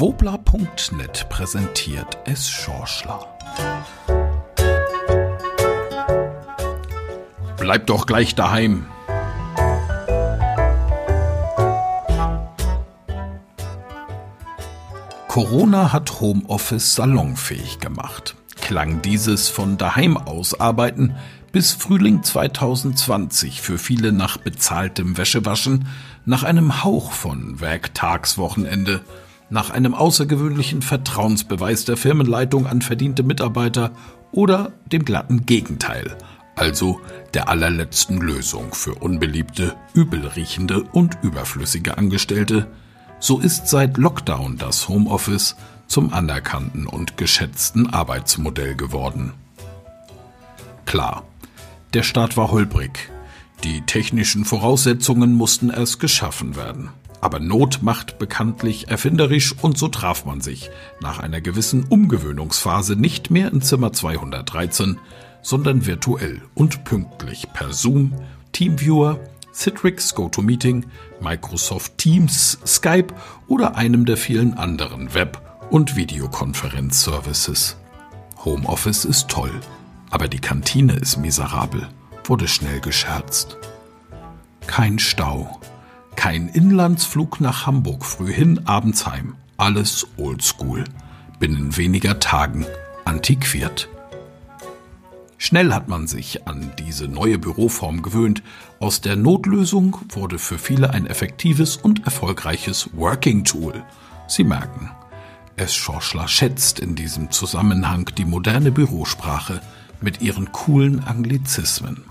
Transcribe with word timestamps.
Wobla.net 0.00 1.26
präsentiert 1.28 2.16
es 2.24 2.48
Schorschler. 2.48 3.26
Bleib 7.58 7.86
doch 7.86 8.06
gleich 8.06 8.34
daheim. 8.34 8.86
Corona 15.28 15.92
hat 15.92 16.22
Homeoffice 16.22 16.94
salonfähig 16.94 17.80
gemacht. 17.80 18.36
Klang 18.62 19.02
dieses 19.02 19.50
von 19.50 19.76
daheim 19.76 20.16
aus 20.16 20.58
arbeiten 20.58 21.14
bis 21.52 21.72
Frühling 21.72 22.22
2020 22.22 23.60
für 23.60 23.76
viele 23.76 24.12
nach 24.12 24.38
bezahltem 24.38 25.18
Wäschewaschen, 25.18 25.86
nach 26.24 26.42
einem 26.42 26.84
Hauch 26.84 27.12
von 27.12 27.60
Werktagswochenende, 27.60 29.02
nach 29.50 29.70
einem 29.70 29.94
außergewöhnlichen 29.94 30.80
Vertrauensbeweis 30.80 31.84
der 31.84 31.96
Firmenleitung 31.96 32.66
an 32.66 32.82
verdiente 32.82 33.22
Mitarbeiter 33.22 33.92
oder 34.32 34.72
dem 34.86 35.04
glatten 35.04 35.44
Gegenteil, 35.44 36.16
also 36.56 37.00
der 37.34 37.48
allerletzten 37.48 38.18
Lösung 38.18 38.72
für 38.72 38.94
unbeliebte, 38.94 39.76
übelriechende 39.92 40.82
und 40.82 41.18
überflüssige 41.22 41.98
Angestellte, 41.98 42.68
so 43.18 43.38
ist 43.38 43.68
seit 43.68 43.98
Lockdown 43.98 44.56
das 44.56 44.88
Homeoffice 44.88 45.56
zum 45.86 46.12
anerkannten 46.12 46.86
und 46.86 47.16
geschätzten 47.16 47.92
Arbeitsmodell 47.92 48.76
geworden. 48.76 49.32
Klar, 50.86 51.24
der 51.92 52.04
Start 52.04 52.36
war 52.36 52.50
holprig. 52.50 53.10
Die 53.64 53.82
technischen 53.82 54.44
Voraussetzungen 54.44 55.34
mussten 55.34 55.70
erst 55.70 56.00
geschaffen 56.00 56.56
werden. 56.56 56.90
Aber 57.20 57.38
Not 57.38 57.82
macht 57.82 58.18
bekanntlich 58.18 58.88
erfinderisch 58.88 59.54
und 59.60 59.76
so 59.76 59.88
traf 59.88 60.24
man 60.24 60.40
sich 60.40 60.70
nach 61.00 61.18
einer 61.18 61.40
gewissen 61.40 61.84
Umgewöhnungsphase 61.84 62.96
nicht 62.96 63.30
mehr 63.30 63.52
in 63.52 63.60
Zimmer 63.60 63.92
213, 63.92 64.98
sondern 65.42 65.86
virtuell 65.86 66.40
und 66.54 66.84
pünktlich 66.84 67.52
per 67.52 67.72
Zoom, 67.72 68.14
Teamviewer, 68.52 69.20
Citrix 69.52 70.14
GoToMeeting, 70.14 70.86
Microsoft 71.20 71.98
Teams, 71.98 72.58
Skype 72.66 73.14
oder 73.48 73.76
einem 73.76 74.06
der 74.06 74.16
vielen 74.16 74.54
anderen 74.54 75.12
Web- 75.12 75.40
und 75.70 75.96
Videokonferenzservices. 75.96 77.76
Homeoffice 78.44 79.04
ist 79.04 79.28
toll, 79.28 79.52
aber 80.10 80.28
die 80.28 80.38
Kantine 80.38 80.94
ist 80.94 81.18
miserabel, 81.18 81.88
wurde 82.24 82.48
schnell 82.48 82.80
gescherzt. 82.80 83.58
Kein 84.66 84.98
Stau, 84.98 85.59
kein 86.20 86.48
Inlandsflug 86.48 87.40
nach 87.40 87.64
Hamburg 87.64 88.04
früh 88.04 88.30
hin, 88.30 88.60
abends 88.66 89.06
heim. 89.06 89.36
Alles 89.56 90.06
oldschool. 90.18 90.84
Binnen 91.38 91.78
weniger 91.78 92.18
Tagen 92.18 92.66
antiquiert. 93.06 93.88
Schnell 95.38 95.72
hat 95.72 95.88
man 95.88 96.06
sich 96.06 96.46
an 96.46 96.72
diese 96.78 97.08
neue 97.08 97.38
Büroform 97.38 98.02
gewöhnt. 98.02 98.42
Aus 98.80 99.00
der 99.00 99.16
Notlösung 99.16 99.96
wurde 100.10 100.38
für 100.38 100.58
viele 100.58 100.90
ein 100.90 101.06
effektives 101.06 101.78
und 101.78 102.04
erfolgreiches 102.04 102.90
Working 102.92 103.44
Tool. 103.44 103.82
Sie 104.26 104.44
merken, 104.44 104.90
es 105.56 105.74
Schorschler 105.74 106.28
schätzt 106.28 106.80
in 106.80 106.96
diesem 106.96 107.30
Zusammenhang 107.30 108.10
die 108.18 108.26
moderne 108.26 108.70
Bürosprache 108.70 109.62
mit 110.02 110.20
ihren 110.20 110.52
coolen 110.52 111.02
Anglizismen. 111.02 112.09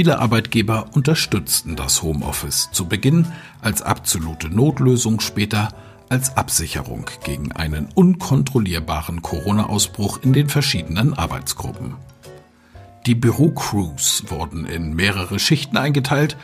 Viele 0.00 0.18
Arbeitgeber 0.18 0.86
unterstützten 0.94 1.76
das 1.76 2.02
Homeoffice 2.02 2.70
zu 2.72 2.88
Beginn 2.88 3.26
als 3.60 3.82
absolute 3.82 4.48
Notlösung, 4.48 5.20
später 5.20 5.74
als 6.08 6.38
Absicherung 6.38 7.04
gegen 7.22 7.52
einen 7.52 7.86
unkontrollierbaren 7.94 9.20
Corona-Ausbruch 9.20 10.20
in 10.22 10.32
den 10.32 10.48
verschiedenen 10.48 11.12
Arbeitsgruppen. 11.12 11.96
Die 13.04 13.14
Bürocrews 13.14 14.24
wurden 14.28 14.64
in 14.64 14.94
mehrere 14.94 15.38
Schichten 15.38 15.76
eingeteilt, 15.76 16.38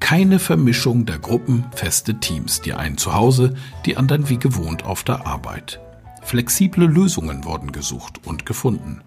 keine 0.00 0.40
Vermischung 0.40 1.06
der 1.06 1.20
Gruppen, 1.20 1.66
feste 1.76 2.18
Teams, 2.18 2.62
die 2.62 2.74
einen 2.74 2.98
zu 2.98 3.14
Hause, 3.14 3.54
die 3.86 3.96
anderen 3.96 4.28
wie 4.28 4.40
gewohnt 4.40 4.84
auf 4.84 5.04
der 5.04 5.24
Arbeit. 5.24 5.78
Flexible 6.24 6.88
Lösungen 6.88 7.44
wurden 7.44 7.70
gesucht 7.70 8.26
und 8.26 8.44
gefunden. 8.44 9.02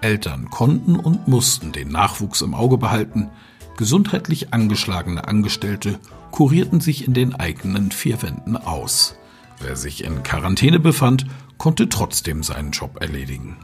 Eltern 0.00 0.50
konnten 0.50 0.96
und 0.96 1.28
mussten 1.28 1.72
den 1.72 1.88
Nachwuchs 1.88 2.40
im 2.42 2.54
Auge 2.54 2.78
behalten, 2.78 3.30
gesundheitlich 3.76 4.52
angeschlagene 4.52 5.26
Angestellte 5.26 5.98
kurierten 6.30 6.80
sich 6.80 7.06
in 7.06 7.14
den 7.14 7.34
eigenen 7.34 7.90
vier 7.90 8.22
Wänden 8.22 8.56
aus. 8.56 9.16
Wer 9.60 9.76
sich 9.76 10.04
in 10.04 10.22
Quarantäne 10.22 10.78
befand, 10.78 11.26
konnte 11.58 11.88
trotzdem 11.88 12.42
seinen 12.42 12.72
Job 12.72 13.00
erledigen. 13.00 13.56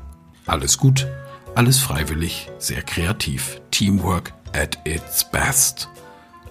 Alles 0.46 0.78
gut, 0.78 1.06
alles 1.54 1.78
freiwillig, 1.78 2.50
sehr 2.58 2.82
kreativ. 2.82 3.60
Teamwork 3.70 4.32
at 4.54 4.78
its 4.86 5.30
best. 5.30 5.88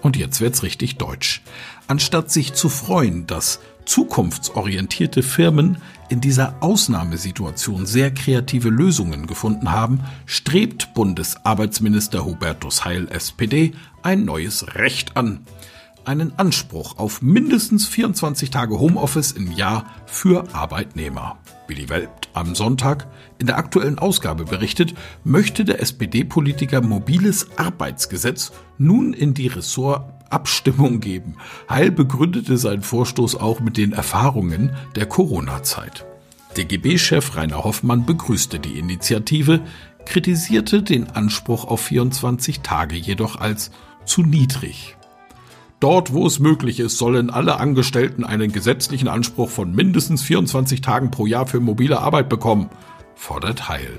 Und 0.00 0.16
jetzt 0.16 0.40
wird's 0.40 0.62
richtig 0.62 0.96
deutsch. 0.96 1.42
Anstatt 1.86 2.30
sich 2.30 2.54
zu 2.54 2.68
freuen, 2.68 3.26
dass 3.26 3.60
zukunftsorientierte 3.84 5.22
Firmen 5.22 5.78
in 6.08 6.20
dieser 6.20 6.56
Ausnahmesituation 6.60 7.86
sehr 7.86 8.12
kreative 8.12 8.68
Lösungen 8.68 9.26
gefunden 9.26 9.72
haben, 9.72 10.00
strebt 10.26 10.94
Bundesarbeitsminister 10.94 12.24
Hubertus 12.24 12.84
Heil 12.84 13.08
SPD 13.10 13.72
ein 14.02 14.24
neues 14.24 14.74
Recht 14.74 15.16
an 15.16 15.46
einen 16.04 16.38
Anspruch 16.38 16.98
auf 16.98 17.22
mindestens 17.22 17.86
24 17.86 18.50
Tage 18.50 18.78
Homeoffice 18.78 19.32
im 19.32 19.52
Jahr 19.52 19.86
für 20.06 20.52
Arbeitnehmer. 20.54 21.38
Wie 21.68 21.74
die 21.74 21.88
Welt 21.88 22.10
am 22.34 22.54
Sonntag 22.54 23.06
in 23.38 23.46
der 23.46 23.56
aktuellen 23.56 23.98
Ausgabe 23.98 24.44
berichtet, 24.44 24.94
möchte 25.24 25.64
der 25.64 25.80
SPD-Politiker 25.80 26.80
mobiles 26.80 27.56
Arbeitsgesetz 27.56 28.52
nun 28.78 29.12
in 29.12 29.34
die 29.34 29.48
Ressortabstimmung 30.32 31.00
geben. 31.00 31.36
Heil 31.68 31.90
begründete 31.90 32.56
seinen 32.56 32.82
Vorstoß 32.82 33.36
auch 33.36 33.60
mit 33.60 33.76
den 33.76 33.92
Erfahrungen 33.92 34.72
der 34.96 35.06
Corona-Zeit. 35.06 36.06
DGB-Chef 36.56 37.36
Rainer 37.36 37.64
Hoffmann 37.64 38.04
begrüßte 38.06 38.58
die 38.58 38.78
Initiative, 38.78 39.60
kritisierte 40.04 40.82
den 40.82 41.10
Anspruch 41.10 41.64
auf 41.64 41.82
24 41.82 42.60
Tage 42.60 42.96
jedoch 42.96 43.36
als 43.36 43.70
zu 44.04 44.22
niedrig. 44.22 44.96
Dort, 45.80 46.12
wo 46.12 46.26
es 46.26 46.38
möglich 46.38 46.80
ist, 46.80 46.98
sollen 46.98 47.30
alle 47.30 47.58
Angestellten 47.58 48.24
einen 48.24 48.52
gesetzlichen 48.52 49.08
Anspruch 49.08 49.50
von 49.50 49.74
mindestens 49.74 50.22
24 50.22 50.80
Tagen 50.80 51.10
pro 51.10 51.26
Jahr 51.26 51.46
für 51.46 51.60
mobile 51.60 52.00
Arbeit 52.00 52.28
bekommen, 52.28 52.68
fordert 53.14 53.68
Heil. 53.68 53.90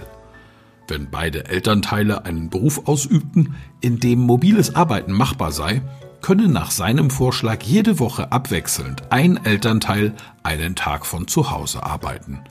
Wenn 0.88 1.10
beide 1.10 1.46
Elternteile 1.46 2.26
einen 2.26 2.50
Beruf 2.50 2.88
ausübten, 2.88 3.56
in 3.82 4.00
dem 4.00 4.20
mobiles 4.20 4.76
Arbeiten 4.76 5.12
machbar 5.12 5.52
sei, 5.52 5.82
könne 6.24 6.48
nach 6.48 6.72
seinem 6.72 7.12
Vorschlag 7.12 7.62
jede 7.62 8.00
Woche 8.00 8.32
abwechselnd 8.32 9.12
ein 9.12 9.46
Elternteil 9.46 10.16
einen 10.42 10.76
Tag 10.76 11.06
von 11.06 11.28
zu 11.28 11.52
Hause 11.52 11.84
arbeiten. 11.84 12.42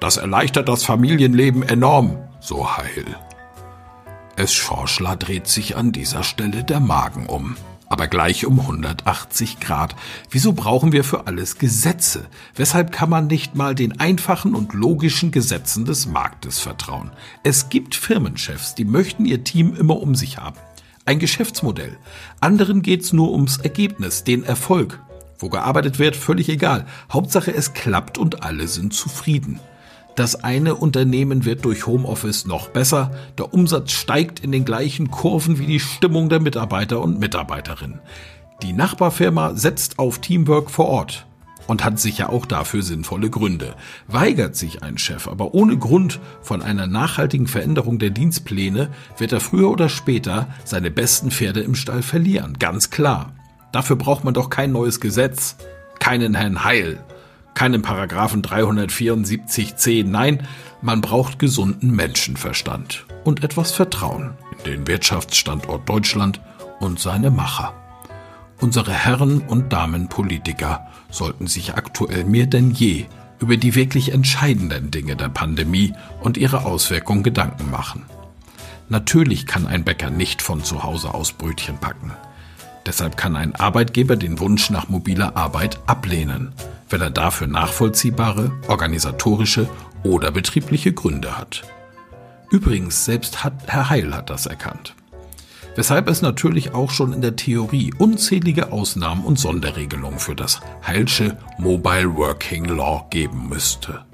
Das 0.00 0.16
erleichtert 0.16 0.68
das 0.68 0.82
Familienleben 0.82 1.62
enorm, 1.62 2.18
so 2.40 2.76
Heil. 2.76 3.04
Es 4.34 4.52
Schorschler 4.52 5.14
dreht 5.14 5.46
sich 5.46 5.76
an 5.76 5.92
dieser 5.92 6.24
Stelle 6.24 6.64
der 6.64 6.80
Magen 6.80 7.26
um 7.26 7.56
aber 7.88 8.06
gleich 8.06 8.46
um 8.46 8.60
180 8.60 9.60
Grad. 9.60 9.96
Wieso 10.30 10.52
brauchen 10.52 10.92
wir 10.92 11.04
für 11.04 11.26
alles 11.26 11.58
Gesetze? 11.58 12.26
Weshalb 12.54 12.92
kann 12.92 13.10
man 13.10 13.26
nicht 13.26 13.54
mal 13.54 13.74
den 13.74 13.98
einfachen 13.98 14.54
und 14.54 14.74
logischen 14.74 15.30
Gesetzen 15.30 15.84
des 15.84 16.06
Marktes 16.06 16.58
vertrauen? 16.58 17.10
Es 17.42 17.68
gibt 17.68 17.94
Firmenchefs, 17.94 18.74
die 18.74 18.84
möchten 18.84 19.24
ihr 19.24 19.44
Team 19.44 19.74
immer 19.74 20.00
um 20.00 20.14
sich 20.14 20.38
haben. 20.38 20.58
Ein 21.08 21.20
Geschäftsmodell. 21.20 21.96
Anderen 22.38 22.82
geht's 22.82 23.14
nur 23.14 23.32
ums 23.32 23.56
Ergebnis, 23.56 24.24
den 24.24 24.44
Erfolg. 24.44 25.00
Wo 25.38 25.48
gearbeitet 25.48 25.98
wird, 25.98 26.16
völlig 26.16 26.50
egal. 26.50 26.84
Hauptsache 27.10 27.50
es 27.50 27.72
klappt 27.72 28.18
und 28.18 28.42
alle 28.42 28.68
sind 28.68 28.92
zufrieden. 28.92 29.58
Das 30.16 30.44
eine 30.44 30.74
Unternehmen 30.74 31.46
wird 31.46 31.64
durch 31.64 31.86
Homeoffice 31.86 32.44
noch 32.44 32.68
besser, 32.68 33.10
der 33.38 33.54
Umsatz 33.54 33.92
steigt 33.92 34.40
in 34.40 34.52
den 34.52 34.66
gleichen 34.66 35.10
Kurven 35.10 35.58
wie 35.58 35.64
die 35.64 35.80
Stimmung 35.80 36.28
der 36.28 36.40
Mitarbeiter 36.40 37.00
und 37.00 37.18
Mitarbeiterinnen. 37.18 38.00
Die 38.62 38.74
Nachbarfirma 38.74 39.54
setzt 39.54 39.98
auf 39.98 40.18
Teamwork 40.18 40.70
vor 40.70 40.88
Ort 40.88 41.26
und 41.68 41.84
hat 41.84 42.00
sicher 42.00 42.30
auch 42.30 42.46
dafür 42.46 42.82
sinnvolle 42.82 43.30
Gründe. 43.30 43.76
Weigert 44.08 44.56
sich 44.56 44.82
ein 44.82 44.98
Chef 44.98 45.28
aber 45.28 45.54
ohne 45.54 45.78
Grund 45.78 46.18
von 46.42 46.60
einer 46.62 46.88
nachhaltigen 46.88 47.46
Veränderung 47.46 48.00
der 48.00 48.10
Dienstpläne, 48.10 48.88
wird 49.16 49.30
er 49.32 49.40
früher 49.40 49.70
oder 49.70 49.88
später 49.88 50.48
seine 50.64 50.90
besten 50.90 51.30
Pferde 51.30 51.60
im 51.60 51.76
Stall 51.76 52.02
verlieren, 52.02 52.54
ganz 52.58 52.90
klar. 52.90 53.32
Dafür 53.70 53.94
braucht 53.94 54.24
man 54.24 54.34
doch 54.34 54.50
kein 54.50 54.72
neues 54.72 54.98
Gesetz, 54.98 55.56
keinen 56.00 56.34
Herrn 56.34 56.64
Heil 56.64 56.98
keinen 57.58 57.82
Paragraphen 57.82 58.40
374c. 58.40 60.06
Nein, 60.06 60.46
man 60.80 61.00
braucht 61.00 61.40
gesunden 61.40 61.90
Menschenverstand 61.90 63.04
und 63.24 63.42
etwas 63.42 63.72
Vertrauen 63.72 64.34
in 64.58 64.64
den 64.64 64.86
Wirtschaftsstandort 64.86 65.88
Deutschland 65.88 66.40
und 66.78 67.00
seine 67.00 67.32
Macher. 67.32 67.74
Unsere 68.60 68.92
Herren 68.92 69.40
und 69.40 69.72
Damen 69.72 70.08
Politiker 70.08 70.88
sollten 71.10 71.46
sich 71.46 71.74
aktuell 71.74 72.24
mehr 72.24 72.46
denn 72.46 72.72
je 72.72 73.06
über 73.38 73.56
die 73.56 73.76
wirklich 73.76 74.12
entscheidenden 74.12 74.90
Dinge 74.90 75.14
der 75.14 75.28
Pandemie 75.28 75.92
und 76.20 76.36
ihre 76.36 76.64
Auswirkungen 76.64 77.22
Gedanken 77.22 77.70
machen. 77.70 78.04
Natürlich 78.88 79.46
kann 79.46 79.66
ein 79.66 79.84
Bäcker 79.84 80.10
nicht 80.10 80.42
von 80.42 80.64
zu 80.64 80.82
Hause 80.82 81.14
aus 81.14 81.32
Brötchen 81.32 81.78
backen. 81.78 82.12
Deshalb 82.84 83.16
kann 83.16 83.36
ein 83.36 83.54
Arbeitgeber 83.54 84.16
den 84.16 84.40
Wunsch 84.40 84.70
nach 84.70 84.88
mobiler 84.88 85.36
Arbeit 85.36 85.78
ablehnen, 85.86 86.52
wenn 86.88 87.02
er 87.02 87.10
dafür 87.10 87.46
nachvollziehbare, 87.46 88.50
organisatorische 88.66 89.68
oder 90.02 90.30
betriebliche 90.30 90.92
Gründe 90.92 91.36
hat. 91.36 91.62
Übrigens, 92.50 93.04
selbst 93.04 93.44
Herr 93.44 93.90
Heil 93.90 94.14
hat 94.14 94.30
das 94.30 94.46
erkannt. 94.46 94.94
Weshalb 95.78 96.08
es 96.08 96.22
natürlich 96.22 96.74
auch 96.74 96.90
schon 96.90 97.12
in 97.12 97.20
der 97.20 97.36
Theorie 97.36 97.94
unzählige 97.98 98.72
Ausnahmen 98.72 99.24
und 99.24 99.38
Sonderregelungen 99.38 100.18
für 100.18 100.34
das 100.34 100.60
Heilsche 100.84 101.38
Mobile 101.56 102.16
Working 102.16 102.64
Law 102.64 103.06
geben 103.10 103.48
müsste. 103.48 104.04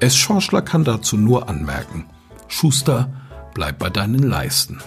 S. 0.00 0.16
Schorschler 0.16 0.62
kann 0.62 0.84
dazu 0.84 1.18
nur 1.18 1.50
anmerken, 1.50 2.06
Schuster, 2.48 3.10
bleib 3.52 3.78
bei 3.78 3.90
deinen 3.90 4.22
Leisten. 4.22 4.78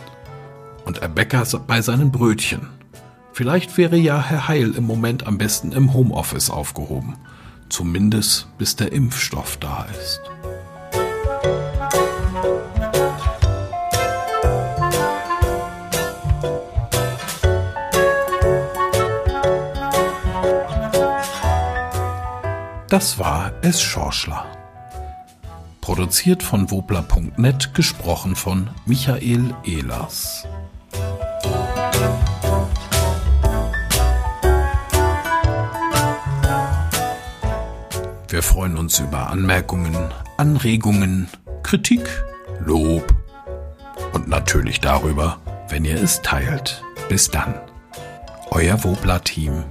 Und 0.84 0.98
er 0.98 1.10
Bäcker 1.10 1.46
bei 1.68 1.84
seinen 1.84 2.12
Brötchen. 2.12 2.62
Vielleicht 3.32 3.78
wäre 3.78 3.96
ja 3.96 4.20
Herr 4.20 4.48
Heil 4.48 4.74
im 4.74 4.86
Moment 4.86 5.28
am 5.28 5.38
besten 5.38 5.74
im 5.74 5.94
Homeoffice 5.94 6.50
aufgehoben. 6.50 7.18
Zumindest 7.70 8.48
bis 8.58 8.76
der 8.76 8.94
Impfstoff 8.94 9.58
da 9.58 9.86
ist. 10.02 10.22
Das 23.00 23.18
war 23.18 23.54
Es 23.62 23.82
Schorschler. 23.82 24.46
Produziert 25.80 26.44
von 26.44 26.70
wobler.net, 26.70 27.74
gesprochen 27.74 28.36
von 28.36 28.72
Michael 28.86 29.56
Ehlers. 29.64 30.46
Wir 38.28 38.44
freuen 38.44 38.78
uns 38.78 39.00
über 39.00 39.30
Anmerkungen, 39.30 39.96
Anregungen, 40.36 41.30
Kritik, 41.64 42.06
Lob 42.60 43.16
und 44.12 44.28
natürlich 44.28 44.82
darüber, 44.82 45.40
wenn 45.70 45.86
ihr 45.86 46.04
es 46.04 46.22
teilt. 46.22 46.84
Bis 47.08 47.32
dann. 47.32 47.56
Euer 48.52 48.84
Wobler-Team 48.84 49.64